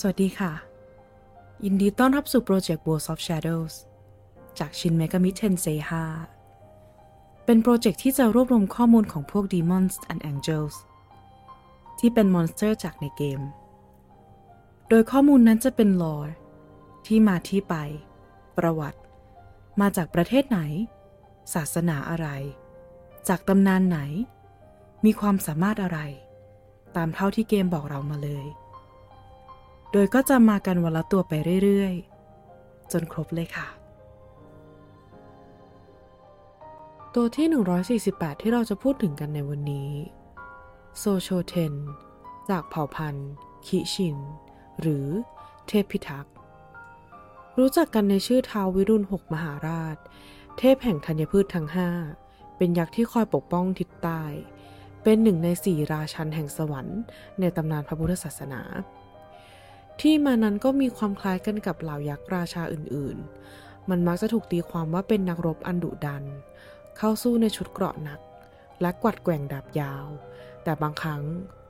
[0.00, 0.52] สวัสดีค่ะ
[1.64, 3.74] ยินดีต้อนรับสู่โปรเจกต์ World of Shadows
[4.58, 5.66] จาก Shin Megami Tensei
[6.60, 10.74] 5เป็นโปรเจกต์ที่จะรวบรวมข้อมูลของพวก Demons and Angels
[11.98, 13.40] ที่เป็นมอนสเตอร์จากในเกม
[14.88, 16.32] โดยข้อมูลนั้นจะเป็น lore
[17.06, 17.74] ที่มาที่ไป
[18.58, 19.00] ประวัติ
[19.80, 20.60] มาจากประเทศไหน
[21.54, 22.28] ศาสนาอะไร
[23.28, 23.98] จากตำนานไหน
[25.04, 26.00] มีความสามารถอะไร
[26.96, 28.46] ตามเท่าที่เกมบอกเรามาเลย
[29.96, 31.32] โดยก็จะมากันวันละตัวไป
[31.64, 33.68] เรื่อยๆ จนครบเลยค่ะ
[37.14, 37.46] ตัวที่
[38.10, 39.90] 148 ที่เราจะพูดถึงกันในวันนี้
[40.98, 41.74] โซโชเทน
[42.50, 43.30] จากเผ่าพันธุ์
[43.66, 44.16] คิชิน
[44.80, 45.06] หรือ
[45.68, 46.34] เทพพิทักษ์
[47.58, 49.96] รู้จักกันในชื่อท้าววิรุณหกมหาราช
[50.58, 51.90] เทพแห่งธัญพืชทั้งห้า
[52.56, 54.22] เป็นยักษ์ที่คอยปกป้องทิศใต้
[55.02, 57.00] เป็นหนึ่งในสี่ราชันแห่งสวรรค์
[57.40, 58.62] ในตำนานพระพุทธศาสนา
[60.00, 66.24] ที่มานั้นก็มีความคล้ายกันกับเหล่ายักษ์ราชาอื่นๆ มันมักจะถูกตีความว่าเป็นนักรบอันดุดัน
[66.98, 68.20] เข้าสู้ในชุดเกราะหนัก
[68.80, 70.06] และกวัดแกว่งดาบยาว
[70.62, 71.22] แต่บางครั้ง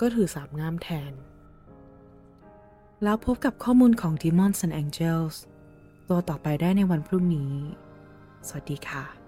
[0.00, 1.12] ก็ถือสามง่ามแทน
[3.02, 5.36] แล้วพบกับข้อมูลของ Demons and Angels
[6.08, 7.52] ตัวต่อไปได้ในวันพรุ่งนี้
[8.48, 9.19] สวัสดีค่ะ